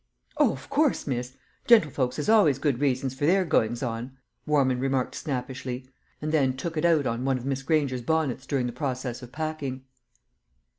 "O, 0.37 0.51
of 0.51 0.67
course, 0.67 1.05
miss; 1.05 1.37
gentlefolks 1.67 2.15
has 2.15 2.27
always 2.27 2.57
good 2.57 2.79
reasons 2.79 3.13
for 3.13 3.27
their 3.27 3.45
goings 3.45 3.83
on!" 3.83 4.17
Warman 4.47 4.79
remarked 4.79 5.13
snappishly, 5.13 5.87
and 6.19 6.31
then 6.31 6.57
"took 6.57 6.75
it 6.75 6.85
out" 6.85 7.05
of 7.05 7.19
one 7.21 7.37
of 7.37 7.45
Miss 7.45 7.61
Granger's 7.61 8.01
bonnets 8.01 8.47
during 8.47 8.65
the 8.65 8.73
process 8.73 9.21
of 9.21 9.31
packing. 9.31 9.83